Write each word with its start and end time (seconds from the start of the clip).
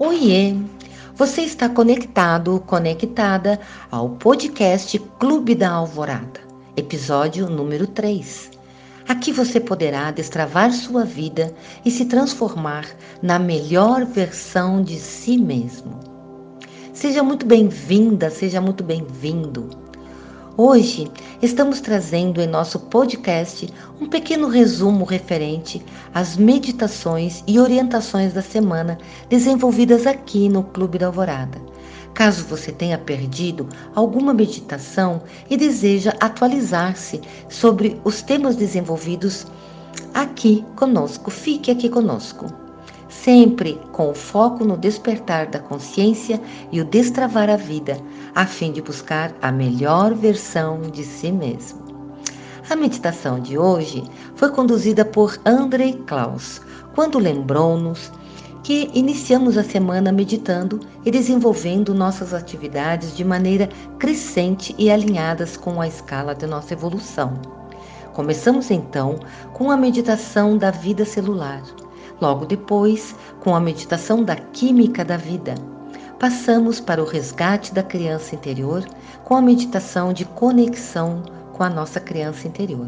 Oiê! 0.00 0.54
Você 1.16 1.42
está 1.42 1.68
conectado, 1.68 2.62
conectada 2.64 3.58
ao 3.90 4.10
podcast 4.10 4.96
Clube 5.18 5.56
da 5.56 5.72
Alvorada, 5.72 6.38
episódio 6.76 7.50
número 7.50 7.84
3. 7.84 8.48
Aqui 9.08 9.32
você 9.32 9.58
poderá 9.58 10.12
destravar 10.12 10.70
sua 10.70 11.04
vida 11.04 11.52
e 11.84 11.90
se 11.90 12.04
transformar 12.04 12.86
na 13.20 13.40
melhor 13.40 14.04
versão 14.04 14.80
de 14.84 15.00
si 15.00 15.36
mesmo. 15.36 15.98
Seja 16.94 17.24
muito 17.24 17.44
bem-vinda, 17.44 18.30
seja 18.30 18.60
muito 18.60 18.84
bem-vindo. 18.84 19.87
Hoje 20.60 21.08
estamos 21.40 21.80
trazendo 21.80 22.40
em 22.40 22.46
nosso 22.48 22.80
podcast 22.80 23.72
um 24.00 24.08
pequeno 24.08 24.48
resumo 24.48 25.04
referente 25.04 25.80
às 26.12 26.36
meditações 26.36 27.44
e 27.46 27.60
orientações 27.60 28.32
da 28.32 28.42
semana 28.42 28.98
desenvolvidas 29.28 30.04
aqui 30.04 30.48
no 30.48 30.64
Clube 30.64 30.98
da 30.98 31.06
Alvorada. 31.06 31.60
Caso 32.12 32.44
você 32.44 32.72
tenha 32.72 32.98
perdido 32.98 33.68
alguma 33.94 34.34
meditação 34.34 35.22
e 35.48 35.56
deseja 35.56 36.12
atualizar-se 36.18 37.20
sobre 37.48 38.00
os 38.02 38.20
temas 38.20 38.56
desenvolvidos 38.56 39.46
aqui 40.12 40.66
conosco, 40.74 41.30
fique 41.30 41.70
aqui 41.70 41.88
conosco 41.88 42.46
sempre 43.28 43.78
com 43.92 44.08
o 44.08 44.14
foco 44.14 44.64
no 44.64 44.74
despertar 44.74 45.48
da 45.48 45.58
consciência 45.58 46.40
e 46.72 46.80
o 46.80 46.84
destravar 46.86 47.50
a 47.50 47.56
vida, 47.56 48.00
a 48.34 48.46
fim 48.46 48.72
de 48.72 48.80
buscar 48.80 49.34
a 49.42 49.52
melhor 49.52 50.14
versão 50.14 50.80
de 50.80 51.04
si 51.04 51.30
mesmo. 51.30 51.78
A 52.70 52.74
meditação 52.74 53.38
de 53.38 53.58
hoje 53.58 54.02
foi 54.34 54.50
conduzida 54.50 55.04
por 55.04 55.38
Andrei 55.44 55.92
Klaus, 56.06 56.62
quando 56.94 57.18
lembrou-nos 57.18 58.10
que 58.62 58.90
iniciamos 58.94 59.58
a 59.58 59.62
semana 59.62 60.10
meditando 60.10 60.80
e 61.04 61.10
desenvolvendo 61.10 61.92
nossas 61.92 62.32
atividades 62.32 63.14
de 63.14 63.26
maneira 63.26 63.68
crescente 63.98 64.74
e 64.78 64.90
alinhadas 64.90 65.54
com 65.54 65.82
a 65.82 65.86
escala 65.86 66.34
de 66.34 66.46
nossa 66.46 66.72
evolução. 66.72 67.34
Começamos 68.14 68.70
então 68.70 69.20
com 69.52 69.70
a 69.70 69.76
meditação 69.76 70.56
da 70.56 70.70
vida 70.70 71.04
celular 71.04 71.62
Logo 72.20 72.44
depois, 72.44 73.14
com 73.40 73.54
a 73.54 73.60
meditação 73.60 74.24
da 74.24 74.34
química 74.36 75.04
da 75.04 75.16
vida, 75.16 75.54
passamos 76.18 76.80
para 76.80 77.02
o 77.02 77.06
resgate 77.06 77.72
da 77.72 77.82
criança 77.82 78.34
interior 78.34 78.84
com 79.24 79.36
a 79.36 79.42
meditação 79.42 80.12
de 80.12 80.24
conexão 80.24 81.22
com 81.52 81.62
a 81.62 81.70
nossa 81.70 82.00
criança 82.00 82.46
interior. 82.46 82.86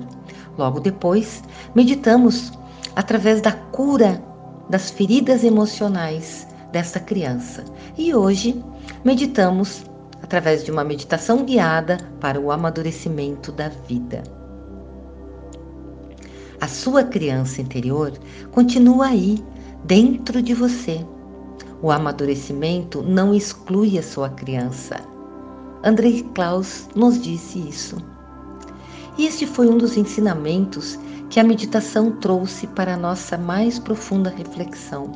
Logo 0.57 0.81
depois, 0.81 1.43
meditamos 1.75 2.53
através 2.95 3.41
da 3.41 3.53
cura 3.53 4.23
das 4.69 4.91
feridas 4.91 5.43
emocionais 5.43 6.47
dessa 6.71 7.01
criança. 7.01 7.65
E 7.99 8.15
hoje, 8.15 8.65
meditamos 9.05 9.85
através 10.23 10.65
de 10.65 10.71
uma 10.71 10.85
meditação 10.85 11.45
guiada 11.45 11.99
para 12.21 12.41
o 12.41 12.53
amadurecimento 12.53 13.51
da 13.51 13.69
vida. 13.69 14.23
A 16.61 16.69
sua 16.69 17.03
criança 17.03 17.63
interior 17.63 18.13
continua 18.53 19.07
aí, 19.07 19.43
dentro 19.83 20.43
de 20.43 20.53
você. 20.53 21.07
O 21.81 21.91
amadurecimento 21.91 23.03
não 23.03 23.35
exclui 23.35 23.99
a 23.99 24.03
sua 24.03 24.29
criança. 24.29 25.01
Andrei 25.83 26.23
Klaus 26.35 26.87
nos 26.95 27.19
disse 27.19 27.59
isso. 27.59 27.97
E 29.17 29.25
este 29.25 29.47
foi 29.47 29.71
um 29.71 29.79
dos 29.79 29.97
ensinamentos 29.97 30.99
que 31.31 31.41
a 31.41 31.45
meditação 31.45 32.13
trouxe 32.13 32.67
para 32.67 32.93
a 32.93 32.99
nossa 32.99 33.39
mais 33.39 33.79
profunda 33.79 34.29
reflexão. 34.29 35.13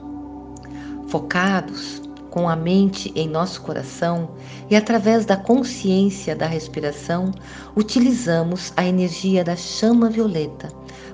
Focados 1.09 2.01
com 2.31 2.49
a 2.49 2.57
mente 2.57 3.13
em 3.15 3.29
nosso 3.29 3.61
coração 3.61 4.31
e 4.71 4.75
através 4.75 5.27
da 5.27 5.37
consciência 5.37 6.35
da 6.35 6.47
respiração, 6.47 7.33
utilizamos 7.77 8.73
a 8.79 8.85
energia 8.87 9.45
da 9.45 9.55
chama 9.55 10.09
violeta 10.09 10.73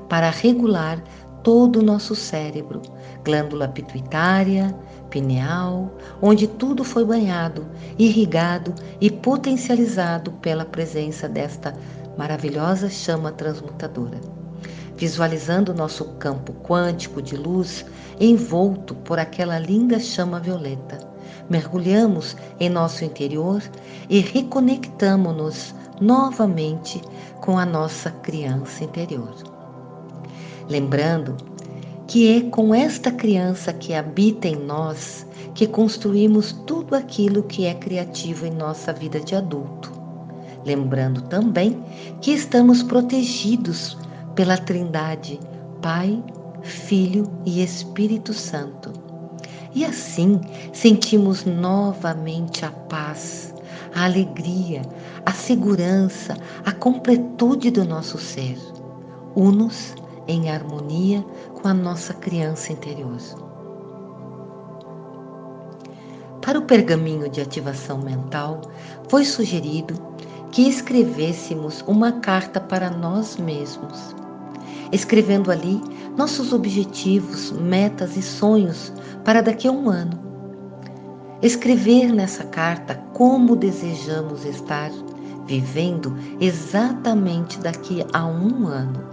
para 0.09 0.31
regular 0.31 1.03
todo 1.43 1.81
o 1.81 1.83
nosso 1.83 2.15
cérebro, 2.15 2.83
glândula 3.25 3.69
pituitária, 3.69 4.75
pineal, 5.09 5.91
onde 6.23 6.47
tudo 6.47 6.85
foi 6.85 7.05
banhado, 7.05 7.67
irrigado 7.99 8.75
e 9.01 9.11
potencializado 9.11 10.33
pela 10.33 10.65
presença 10.65 11.29
desta 11.29 11.75
maravilhosa 12.17 12.89
chama 12.89 13.33
transmutadora. 13.33 14.21
Visualizando 14.97 15.75
nosso 15.75 16.05
campo 16.19 16.53
quântico 16.63 17.23
de 17.23 17.37
luz 17.37 17.85
envolto 18.21 18.95
por 18.95 19.19
aquela 19.19 19.59
linda 19.59 19.99
chama 19.99 20.39
violeta, 20.39 20.99
mergulhamos 21.49 22.37
em 22.61 22.69
nosso 22.69 23.05
interior 23.05 23.63
e 24.11 24.21
reconectamos-nos 24.21 25.75
novamente 26.01 27.01
com 27.41 27.59
a 27.59 27.65
nossa 27.65 28.11
criança 28.11 28.85
interior 28.85 29.50
lembrando 30.71 31.37
que 32.07 32.37
é 32.37 32.41
com 32.49 32.75
esta 32.75 33.11
criança 33.11 33.73
que 33.73 33.93
habita 33.93 34.49
em 34.49 34.57
nós 34.57 35.27
que 35.55 35.67
construímos 35.67 36.53
tudo 36.67 36.95
aquilo 36.95 37.43
que 37.43 37.67
é 37.67 37.75
criativo 37.75 38.47
em 38.47 38.51
nossa 38.51 38.93
vida 38.93 39.21
de 39.21 39.35
adulto. 39.35 39.93
Lembrando 40.65 41.23
também 41.23 41.83
que 42.21 42.31
estamos 42.31 42.83
protegidos 42.83 43.99
pela 44.35 44.57
Trindade, 44.57 45.41
Pai, 45.83 46.23
Filho 46.63 47.31
e 47.45 47.63
Espírito 47.63 48.33
Santo. 48.33 48.93
E 49.75 49.85
assim 49.85 50.41
sentimos 50.73 51.45
novamente 51.45 52.65
a 52.65 52.71
paz, 52.71 53.55
a 53.95 54.05
alegria, 54.05 54.83
a 55.25 55.33
segurança, 55.33 56.37
a 56.65 56.73
completude 56.73 57.71
do 57.71 57.85
nosso 57.85 58.19
ser, 58.19 58.59
unos 59.35 59.95
em 60.27 60.51
harmonia 60.51 61.25
com 61.61 61.69
a 61.69 61.75
nossa 61.75 62.15
criança 62.15 62.73
interior. 62.73 63.19
Para 66.41 66.59
o 66.59 66.63
pergaminho 66.63 67.29
de 67.29 67.41
ativação 67.41 67.99
mental, 67.99 68.63
foi 69.09 69.25
sugerido 69.25 69.95
que 70.51 70.69
escrevêssemos 70.69 71.85
uma 71.87 72.13
carta 72.13 72.61
para 72.61 72.91
nós 72.91 73.37
mesmos, 73.37 74.15
escrevendo 74.91 75.51
ali 75.51 75.81
nossos 76.17 76.53
objetivos, 76.53 77.53
metas 77.53 78.17
e 78.17 78.23
sonhos 78.23 78.93
para 79.25 79.43
daqui 79.43 79.69
a 79.69 79.73
um 79.73 79.89
ano. 79.89 80.19
Escrever 81.43 82.13
nessa 82.13 82.45
carta 82.45 82.97
como 83.13 83.55
desejamos 83.55 84.45
estar 84.45 84.91
vivendo 85.47 86.17
exatamente 86.41 87.59
daqui 87.59 88.05
a 88.13 88.27
um 88.27 88.67
ano 88.67 89.10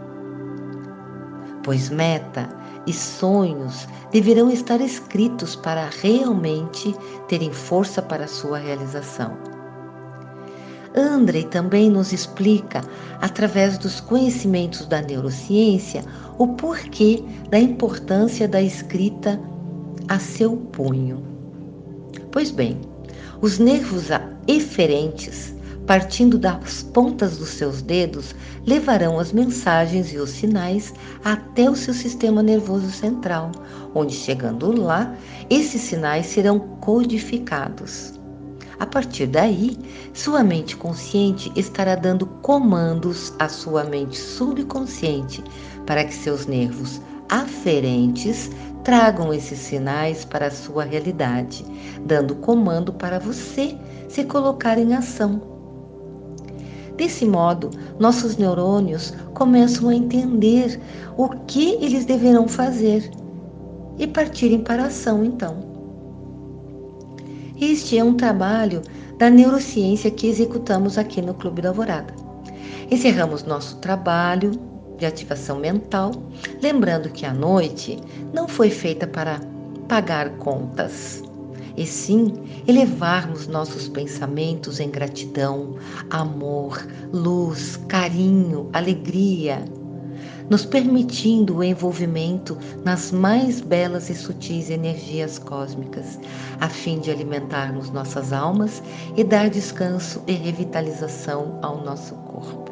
pois 1.67 1.89
meta 1.89 2.47
e 2.85 2.93
sonhos 2.93 3.89
deverão 4.09 4.49
estar 4.49 4.79
escritos 4.79 5.53
para 5.53 5.89
realmente 6.01 6.95
terem 7.27 7.51
força 7.51 8.01
para 8.01 8.25
sua 8.25 8.57
realização. 8.57 9.37
Andrei 10.95 11.43
também 11.43 11.89
nos 11.89 12.13
explica, 12.13 12.81
através 13.19 13.77
dos 13.77 13.99
conhecimentos 13.99 14.85
da 14.85 15.01
neurociência, 15.01 16.05
o 16.37 16.47
porquê 16.47 17.21
da 17.49 17.59
importância 17.59 18.47
da 18.47 18.61
escrita 18.61 19.37
a 20.07 20.17
seu 20.19 20.55
punho. 20.55 21.21
Pois 22.31 22.49
bem, 22.49 22.79
os 23.41 23.59
nervos 23.59 24.05
eferentes 24.47 25.53
partindo 25.87 26.37
das 26.37 26.83
pontas 26.83 27.37
dos 27.37 27.47
seus 27.47 27.81
dedos, 27.81 28.35
levarão 28.65 29.17
as 29.17 29.31
mensagens 29.31 30.11
e 30.11 30.17
os 30.17 30.31
sinais 30.31 30.93
até 31.23 31.69
o 31.69 31.75
seu 31.75 31.93
sistema 31.93 32.43
nervoso 32.43 32.91
central, 32.91 33.53
onde, 33.95 34.13
chegando 34.13 34.77
lá, 34.79 35.15
esses 35.49 35.81
sinais 35.81 36.25
serão 36.25 36.59
codificados. 36.81 38.13
A 38.79 38.85
partir 38.85 39.27
daí, 39.27 39.77
sua 40.13 40.43
mente 40.43 40.75
consciente 40.75 41.51
estará 41.55 41.95
dando 41.95 42.27
comandos 42.27 43.33
à 43.39 43.47
sua 43.47 43.85
mente 43.85 44.17
subconsciente 44.17 45.41
para 45.85 46.03
que 46.03 46.13
seus 46.13 46.45
nervos 46.45 47.01
aferentes 47.29 48.51
tragam 48.83 49.33
esses 49.33 49.57
sinais 49.57 50.25
para 50.25 50.47
a 50.47 50.51
sua 50.51 50.83
realidade, 50.83 51.65
dando 52.05 52.35
comando 52.35 52.91
para 52.91 53.19
você 53.19 53.75
se 54.09 54.25
colocar 54.25 54.77
em 54.77 54.93
ação 54.93 55.56
Desse 56.97 57.25
modo, 57.25 57.69
nossos 57.99 58.37
neurônios 58.37 59.13
começam 59.35 59.89
a 59.89 59.95
entender 59.95 60.79
o 61.15 61.29
que 61.29 61.75
eles 61.75 62.05
deverão 62.05 62.47
fazer 62.47 63.09
e 63.99 64.07
partirem 64.07 64.59
para 64.59 64.83
a 64.83 64.87
ação, 64.87 65.23
então. 65.23 65.57
Este 67.59 67.97
é 67.97 68.03
um 68.03 68.15
trabalho 68.15 68.81
da 69.17 69.29
neurociência 69.29 70.09
que 70.09 70.27
executamos 70.27 70.97
aqui 70.97 71.21
no 71.21 71.35
Clube 71.35 71.61
da 71.61 71.69
Alvorada. 71.69 72.13
Encerramos 72.89 73.43
nosso 73.43 73.77
trabalho 73.77 74.51
de 74.97 75.05
ativação 75.05 75.59
mental, 75.59 76.11
lembrando 76.61 77.09
que 77.09 77.25
a 77.25 77.33
noite 77.33 77.99
não 78.33 78.47
foi 78.47 78.71
feita 78.71 79.05
para 79.05 79.39
pagar 79.87 80.29
contas. 80.37 81.26
E 81.77 81.85
sim 81.85 82.33
elevarmos 82.67 83.47
nossos 83.47 83.87
pensamentos 83.87 84.79
em 84.79 84.89
gratidão, 84.89 85.75
amor, 86.09 86.85
luz, 87.13 87.77
carinho, 87.87 88.67
alegria, 88.73 89.63
nos 90.49 90.65
permitindo 90.65 91.57
o 91.57 91.63
envolvimento 91.63 92.57
nas 92.83 93.11
mais 93.11 93.61
belas 93.61 94.09
e 94.09 94.15
sutis 94.15 94.69
energias 94.69 95.37
cósmicas, 95.37 96.19
a 96.59 96.67
fim 96.67 96.99
de 96.99 97.11
alimentarmos 97.11 97.91
nossas 97.91 98.33
almas 98.33 98.81
e 99.15 99.23
dar 99.23 99.49
descanso 99.49 100.21
e 100.25 100.33
revitalização 100.33 101.59
ao 101.61 101.83
nosso 101.83 102.15
corpo. 102.15 102.71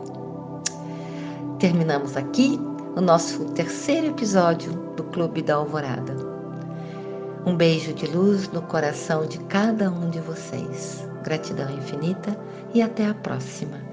Terminamos 1.59 2.17
aqui 2.17 2.59
o 2.95 3.01
nosso 3.01 3.45
terceiro 3.51 4.07
episódio 4.07 4.71
do 4.95 5.03
Clube 5.03 5.41
da 5.41 5.55
Alvorada. 5.55 6.24
Um 7.45 7.55
beijo 7.55 7.93
de 7.93 8.07
luz 8.07 8.49
no 8.49 8.61
coração 8.63 9.27
de 9.27 9.37
cada 9.45 9.91
um 9.91 10.09
de 10.09 10.19
vocês. 10.19 11.07
Gratidão 11.21 11.69
infinita 11.69 12.35
e 12.73 12.81
até 12.81 13.05
a 13.05 13.13
próxima. 13.13 13.84